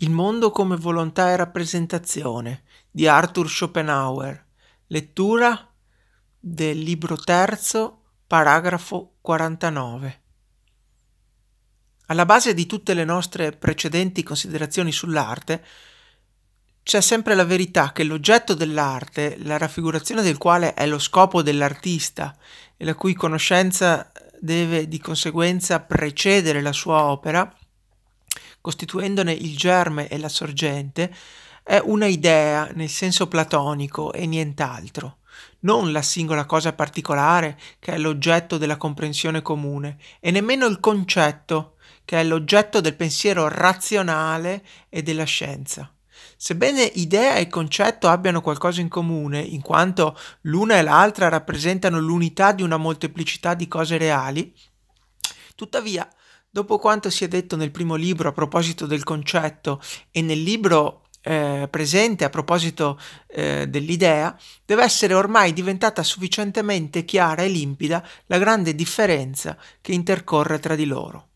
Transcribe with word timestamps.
Il 0.00 0.10
mondo 0.10 0.50
come 0.50 0.76
volontà 0.76 1.30
e 1.30 1.36
rappresentazione 1.36 2.64
di 2.90 3.08
Arthur 3.08 3.48
Schopenhauer. 3.48 4.44
Lettura 4.88 5.72
del 6.38 6.78
libro 6.78 7.16
terzo, 7.16 8.02
paragrafo 8.26 9.14
49. 9.22 10.20
Alla 12.08 12.26
base 12.26 12.52
di 12.52 12.66
tutte 12.66 12.92
le 12.92 13.04
nostre 13.04 13.52
precedenti 13.52 14.22
considerazioni 14.22 14.92
sull'arte 14.92 15.64
c'è 16.82 17.00
sempre 17.00 17.34
la 17.34 17.46
verità 17.46 17.92
che 17.92 18.04
l'oggetto 18.04 18.52
dell'arte, 18.52 19.38
la 19.44 19.56
raffigurazione 19.56 20.20
del 20.20 20.36
quale 20.36 20.74
è 20.74 20.86
lo 20.86 20.98
scopo 20.98 21.40
dell'artista 21.40 22.36
e 22.76 22.84
la 22.84 22.94
cui 22.94 23.14
conoscenza 23.14 24.12
deve 24.38 24.88
di 24.88 24.98
conseguenza 24.98 25.80
precedere 25.80 26.60
la 26.60 26.72
sua 26.72 27.04
opera, 27.04 27.50
costituendone 28.66 29.30
il 29.30 29.56
germe 29.56 30.08
e 30.08 30.18
la 30.18 30.28
sorgente, 30.28 31.14
è 31.62 31.80
una 31.84 32.06
idea 32.06 32.68
nel 32.74 32.88
senso 32.88 33.28
platonico 33.28 34.12
e 34.12 34.26
nient'altro, 34.26 35.18
non 35.60 35.92
la 35.92 36.02
singola 36.02 36.46
cosa 36.46 36.72
particolare 36.72 37.56
che 37.78 37.92
è 37.92 37.98
l'oggetto 37.98 38.58
della 38.58 38.76
comprensione 38.76 39.40
comune, 39.40 39.98
e 40.18 40.32
nemmeno 40.32 40.66
il 40.66 40.80
concetto 40.80 41.76
che 42.04 42.18
è 42.18 42.24
l'oggetto 42.24 42.80
del 42.80 42.96
pensiero 42.96 43.46
razionale 43.46 44.64
e 44.88 45.00
della 45.04 45.22
scienza. 45.22 45.88
Sebbene 46.36 46.82
idea 46.82 47.36
e 47.36 47.46
concetto 47.46 48.08
abbiano 48.08 48.40
qualcosa 48.40 48.80
in 48.80 48.88
comune, 48.88 49.38
in 49.38 49.62
quanto 49.62 50.18
l'una 50.40 50.76
e 50.76 50.82
l'altra 50.82 51.28
rappresentano 51.28 52.00
l'unità 52.00 52.50
di 52.50 52.64
una 52.64 52.78
molteplicità 52.78 53.54
di 53.54 53.68
cose 53.68 53.96
reali, 53.96 54.52
tuttavia 55.54 56.08
Dopo 56.56 56.78
quanto 56.78 57.10
si 57.10 57.22
è 57.22 57.28
detto 57.28 57.54
nel 57.54 57.70
primo 57.70 57.96
libro 57.96 58.30
a 58.30 58.32
proposito 58.32 58.86
del 58.86 59.04
concetto 59.04 59.78
e 60.10 60.22
nel 60.22 60.42
libro 60.42 61.02
eh, 61.20 61.68
presente 61.70 62.24
a 62.24 62.30
proposito 62.30 62.98
eh, 63.26 63.66
dell'idea, 63.68 64.34
deve 64.64 64.82
essere 64.82 65.12
ormai 65.12 65.52
diventata 65.52 66.02
sufficientemente 66.02 67.04
chiara 67.04 67.42
e 67.42 67.48
limpida 67.48 68.02
la 68.28 68.38
grande 68.38 68.74
differenza 68.74 69.58
che 69.82 69.92
intercorre 69.92 70.58
tra 70.58 70.74
di 70.74 70.86
loro. 70.86 71.28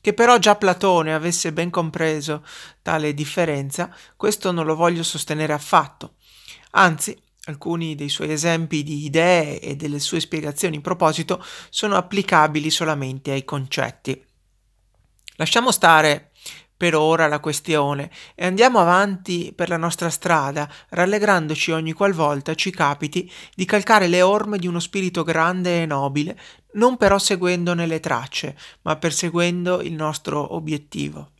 Che 0.00 0.12
però 0.14 0.36
già 0.38 0.56
Platone 0.56 1.14
avesse 1.14 1.52
ben 1.52 1.70
compreso 1.70 2.44
tale 2.82 3.14
differenza, 3.14 3.94
questo 4.16 4.50
non 4.50 4.66
lo 4.66 4.74
voglio 4.74 5.04
sostenere 5.04 5.52
affatto. 5.52 6.14
Anzi, 6.70 7.16
alcuni 7.44 7.94
dei 7.94 8.08
suoi 8.08 8.32
esempi 8.32 8.82
di 8.82 9.04
idee 9.04 9.60
e 9.60 9.76
delle 9.76 10.00
sue 10.00 10.18
spiegazioni 10.18 10.74
in 10.74 10.82
proposito 10.82 11.40
sono 11.70 11.94
applicabili 11.94 12.68
solamente 12.68 13.30
ai 13.30 13.44
concetti. 13.44 14.25
Lasciamo 15.36 15.70
stare 15.70 16.30
per 16.76 16.94
ora 16.94 17.26
la 17.26 17.40
questione 17.40 18.10
e 18.34 18.44
andiamo 18.46 18.78
avanti 18.78 19.52
per 19.54 19.68
la 19.68 19.76
nostra 19.76 20.10
strada, 20.10 20.70
rallegrandoci 20.90 21.70
ogni 21.72 21.92
qualvolta 21.92 22.54
ci 22.54 22.70
capiti 22.70 23.30
di 23.54 23.64
calcare 23.64 24.08
le 24.08 24.22
orme 24.22 24.58
di 24.58 24.66
uno 24.66 24.80
spirito 24.80 25.22
grande 25.22 25.82
e 25.82 25.86
nobile, 25.86 26.38
non 26.72 26.96
però 26.96 27.18
seguendone 27.18 27.86
le 27.86 28.00
tracce, 28.00 28.56
ma 28.82 28.96
perseguendo 28.96 29.80
il 29.80 29.92
nostro 29.92 30.54
obiettivo. 30.54 31.30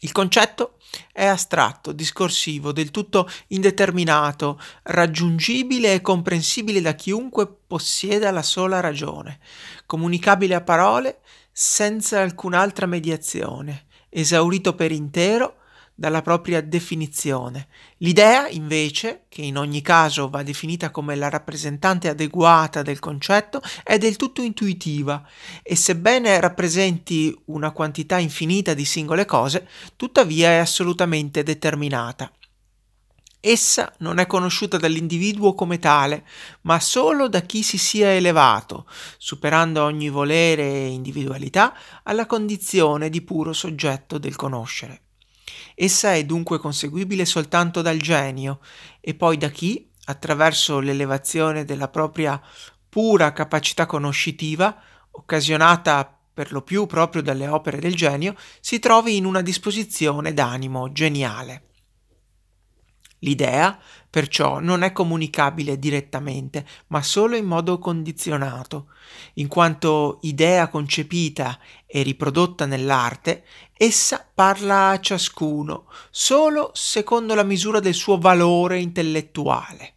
Il 0.00 0.12
concetto 0.12 0.76
è 1.12 1.24
astratto, 1.24 1.92
discorsivo, 1.92 2.72
del 2.72 2.90
tutto 2.90 3.28
indeterminato, 3.48 4.60
raggiungibile 4.84 5.94
e 5.94 6.00
comprensibile 6.02 6.80
da 6.80 6.94
chiunque 6.94 7.46
possieda 7.66 8.30
la 8.30 8.42
sola 8.42 8.80
ragione, 8.80 9.38
comunicabile 9.86 10.54
a 10.54 10.60
parole 10.60 11.20
senza 11.58 12.20
alcun'altra 12.20 12.84
mediazione, 12.84 13.86
esaurito 14.10 14.74
per 14.74 14.92
intero 14.92 15.56
dalla 15.94 16.20
propria 16.20 16.60
definizione. 16.60 17.68
L'idea, 18.00 18.46
invece, 18.46 19.24
che 19.30 19.40
in 19.40 19.56
ogni 19.56 19.80
caso 19.80 20.28
va 20.28 20.42
definita 20.42 20.90
come 20.90 21.14
la 21.14 21.30
rappresentante 21.30 22.10
adeguata 22.10 22.82
del 22.82 22.98
concetto, 22.98 23.62
è 23.82 23.96
del 23.96 24.16
tutto 24.16 24.42
intuitiva 24.42 25.26
e 25.62 25.76
sebbene 25.76 26.38
rappresenti 26.40 27.34
una 27.46 27.70
quantità 27.70 28.18
infinita 28.18 28.74
di 28.74 28.84
singole 28.84 29.24
cose, 29.24 29.66
tuttavia 29.96 30.50
è 30.50 30.56
assolutamente 30.56 31.42
determinata. 31.42 32.30
Essa 33.40 33.92
non 33.98 34.18
è 34.18 34.26
conosciuta 34.26 34.76
dall'individuo 34.76 35.54
come 35.54 35.78
tale, 35.78 36.26
ma 36.62 36.80
solo 36.80 37.28
da 37.28 37.40
chi 37.40 37.62
si 37.62 37.78
sia 37.78 38.12
elevato, 38.12 38.86
superando 39.18 39.84
ogni 39.84 40.08
volere 40.08 40.62
e 40.62 40.86
individualità, 40.88 41.76
alla 42.02 42.26
condizione 42.26 43.08
di 43.08 43.22
puro 43.22 43.52
soggetto 43.52 44.18
del 44.18 44.34
conoscere. 44.34 45.02
Essa 45.74 46.14
è 46.14 46.24
dunque 46.24 46.58
conseguibile 46.58 47.24
soltanto 47.24 47.82
dal 47.82 47.98
genio 47.98 48.60
e 49.00 49.14
poi 49.14 49.36
da 49.36 49.50
chi, 49.50 49.90
attraverso 50.06 50.80
l'elevazione 50.80 51.64
della 51.64 51.88
propria 51.88 52.40
pura 52.88 53.32
capacità 53.32 53.86
conoscitiva, 53.86 54.74
occasionata 55.10 56.18
per 56.32 56.52
lo 56.52 56.62
più 56.62 56.86
proprio 56.86 57.22
dalle 57.22 57.46
opere 57.46 57.78
del 57.78 57.94
genio, 57.94 58.34
si 58.60 58.78
trovi 58.78 59.16
in 59.16 59.24
una 59.24 59.40
disposizione 59.40 60.34
d'animo 60.34 60.90
geniale. 60.92 61.62
L'idea, 63.20 63.78
perciò, 64.10 64.60
non 64.60 64.82
è 64.82 64.92
comunicabile 64.92 65.78
direttamente, 65.78 66.66
ma 66.88 67.02
solo 67.02 67.36
in 67.36 67.46
modo 67.46 67.78
condizionato. 67.78 68.88
In 69.34 69.48
quanto 69.48 70.18
idea 70.22 70.68
concepita 70.68 71.58
e 71.86 72.02
riprodotta 72.02 72.66
nell'arte, 72.66 73.44
essa 73.74 74.28
parla 74.34 74.90
a 74.90 75.00
ciascuno, 75.00 75.86
solo 76.10 76.70
secondo 76.74 77.34
la 77.34 77.42
misura 77.42 77.80
del 77.80 77.94
suo 77.94 78.18
valore 78.18 78.78
intellettuale. 78.78 79.94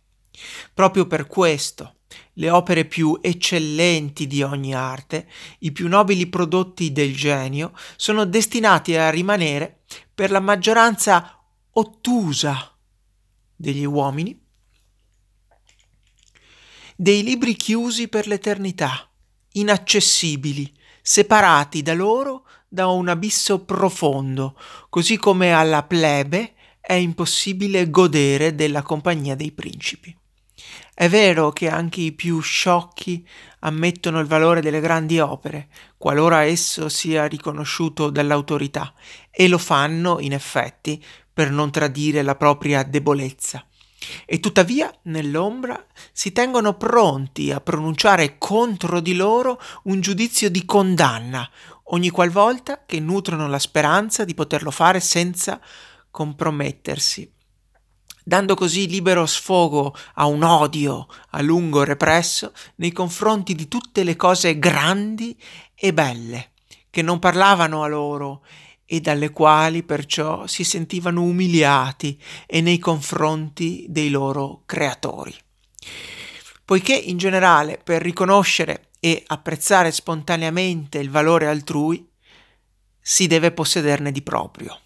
Proprio 0.73 1.05
per 1.05 1.27
questo, 1.27 1.95
le 2.33 2.49
opere 2.49 2.85
più 2.85 3.19
eccellenti 3.21 4.27
di 4.27 4.41
ogni 4.41 4.73
arte, 4.73 5.27
i 5.59 5.71
più 5.73 5.89
nobili 5.89 6.27
prodotti 6.27 6.93
del 6.93 7.13
genio, 7.13 7.73
sono 7.97 8.25
destinati 8.25 8.95
a 8.95 9.09
rimanere 9.09 9.81
per 10.13 10.31
la 10.31 10.39
maggioranza 10.39 11.37
ottusa 11.71 12.73
degli 13.59 13.83
uomini, 13.83 14.39
dei 16.95 17.23
libri 17.23 17.55
chiusi 17.55 18.07
per 18.07 18.25
l'eternità, 18.25 19.09
inaccessibili, 19.53 20.73
separati 21.01 21.81
da 21.81 21.93
loro 21.93 22.45
da 22.69 22.87
un 22.87 23.09
abisso 23.09 23.65
profondo, 23.65 24.57
così 24.87 25.17
come 25.17 25.51
alla 25.51 25.83
plebe 25.83 26.53
è 26.79 26.93
impossibile 26.93 27.89
godere 27.89 28.55
della 28.55 28.81
compagnia 28.81 29.35
dei 29.35 29.51
principi. 29.51 30.15
È 30.93 31.09
vero 31.09 31.51
che 31.51 31.67
anche 31.67 31.99
i 31.99 32.13
più 32.13 32.39
sciocchi 32.39 33.27
ammettono 33.59 34.19
il 34.19 34.27
valore 34.27 34.61
delle 34.61 34.79
grandi 34.79 35.19
opere, 35.19 35.67
qualora 35.97 36.43
esso 36.43 36.89
sia 36.89 37.25
riconosciuto 37.25 38.09
dall'autorità, 38.09 38.93
e 39.31 39.47
lo 39.47 39.57
fanno, 39.57 40.19
in 40.19 40.33
effetti, 40.33 41.03
per 41.33 41.51
non 41.51 41.71
tradire 41.71 42.21
la 42.21 42.35
propria 42.35 42.83
debolezza. 42.83 43.63
E 44.25 44.39
tuttavia, 44.39 44.93
nell'ombra, 45.03 45.85
si 46.11 46.31
tengono 46.31 46.75
pronti 46.75 47.51
a 47.51 47.59
pronunciare 47.59 48.37
contro 48.37 48.99
di 49.01 49.13
loro 49.13 49.59
un 49.83 49.99
giudizio 49.99 50.49
di 50.49 50.63
condanna, 50.65 51.49
ogni 51.91 52.09
qualvolta 52.09 52.85
che 52.85 52.99
nutrono 52.99 53.47
la 53.47 53.59
speranza 53.59 54.23
di 54.23 54.33
poterlo 54.33 54.71
fare 54.71 54.99
senza 54.99 55.59
compromettersi, 56.11 57.31
dando 58.29 58.53
così 58.53 58.87
libero 58.87 59.25
sfogo 59.25 59.95
a 60.13 60.27
un 60.27 60.43
odio 60.43 61.07
a 61.31 61.41
lungo 61.41 61.83
represso 61.83 62.53
nei 62.75 62.91
confronti 62.91 63.55
di 63.55 63.67
tutte 63.67 64.03
le 64.03 64.15
cose 64.15 64.59
grandi 64.59 65.35
e 65.73 65.91
belle, 65.95 66.51
che 66.91 67.01
non 67.01 67.17
parlavano 67.17 67.81
a 67.81 67.87
loro 67.87 68.45
e 68.85 69.01
dalle 69.01 69.31
quali 69.31 69.81
perciò 69.81 70.45
si 70.45 70.63
sentivano 70.63 71.23
umiliati 71.23 72.21
e 72.45 72.61
nei 72.61 72.77
confronti 72.77 73.87
dei 73.89 74.11
loro 74.11 74.61
creatori. 74.67 75.35
Poiché 76.63 76.93
in 76.93 77.17
generale 77.17 77.81
per 77.83 78.03
riconoscere 78.03 78.89
e 78.99 79.23
apprezzare 79.25 79.91
spontaneamente 79.91 80.99
il 80.99 81.09
valore 81.09 81.47
altrui 81.47 82.07
si 83.01 83.25
deve 83.25 83.51
possederne 83.51 84.11
di 84.11 84.21
proprio. 84.21 84.79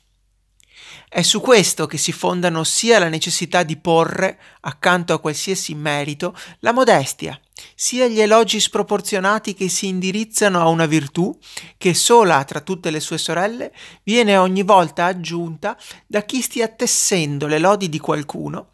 È 1.15 1.21
su 1.21 1.42
questo 1.42 1.86
che 1.86 2.00
si 2.00 2.12
fondano 2.12 2.63
sia 2.63 2.98
la 2.98 3.07
necessità 3.07 3.62
di 3.62 3.77
porre, 3.77 4.39
accanto 4.62 5.13
a 5.13 5.19
qualsiasi 5.19 5.75
merito, 5.75 6.36
la 6.62 6.71
modestia, 6.71 7.39
sia 7.75 8.07
gli 8.07 8.19
elogi 8.19 8.60
sproporzionati 8.60 9.54
che 9.54 9.69
si 9.69 9.86
indirizzano 9.86 10.60
a 10.60 10.69
una 10.69 10.88
virtù 10.88 11.38
che 11.77 11.94
sola 11.94 12.44
tra 12.45 12.62
tutte 12.62 12.89
le 12.89 13.00
sue 13.00 13.19
sorelle 13.19 13.71
viene 14.01 14.38
ogni 14.38 14.63
volta 14.63 15.06
aggiunta 15.06 15.77
da 16.07 16.24
chi 16.24 16.42
stia 16.42 16.68
tessendo 16.68 17.45
le 17.45 17.59
lodi 17.59 17.89
di 17.89 18.00
qualcuno 18.00 18.69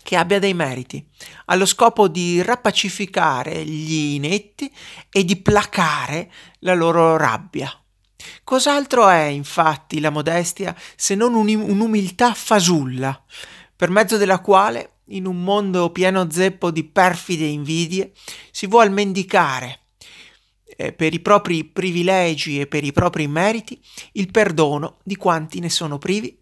che 0.00 0.14
abbia 0.14 0.38
dei 0.38 0.54
meriti, 0.54 1.04
allo 1.46 1.66
scopo 1.66 2.06
di 2.06 2.40
rapacificare 2.40 3.64
gli 3.64 4.14
inetti 4.14 4.72
e 5.10 5.24
di 5.24 5.34
placare 5.42 6.30
la 6.60 6.74
loro 6.74 7.16
rabbia. 7.16 7.76
Cos'altro 8.44 9.08
è 9.08 9.24
infatti 9.24 10.00
la 10.00 10.10
modestia 10.10 10.76
se 10.96 11.14
non 11.14 11.34
un'umiltà 11.34 12.34
fasulla, 12.34 13.24
per 13.74 13.88
mezzo 13.88 14.18
della 14.18 14.40
quale, 14.40 14.98
in 15.08 15.26
un 15.26 15.42
mondo 15.42 15.90
pieno 15.90 16.30
zeppo 16.30 16.70
di 16.70 16.84
perfide 16.84 17.46
invidie, 17.46 18.12
si 18.50 18.66
vuol 18.66 18.90
mendicare 18.90 19.80
eh, 20.76 20.92
per 20.92 21.14
i 21.14 21.20
propri 21.20 21.64
privilegi 21.64 22.60
e 22.60 22.66
per 22.66 22.84
i 22.84 22.92
propri 22.92 23.26
meriti 23.26 23.80
il 24.12 24.30
perdono 24.30 24.98
di 25.02 25.16
quanti 25.16 25.60
ne 25.60 25.70
sono 25.70 25.98
privi? 25.98 26.38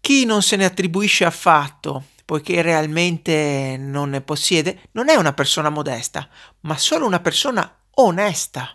Chi 0.00 0.24
non 0.24 0.42
se 0.42 0.56
ne 0.56 0.64
attribuisce 0.64 1.24
affatto, 1.24 2.04
poiché 2.24 2.60
realmente 2.62 3.76
non 3.78 4.10
ne 4.10 4.20
possiede, 4.20 4.80
non 4.92 5.08
è 5.08 5.14
una 5.14 5.32
persona 5.32 5.68
modesta, 5.68 6.28
ma 6.60 6.76
solo 6.76 7.06
una 7.06 7.20
persona 7.20 7.72
onesta. 7.98 8.64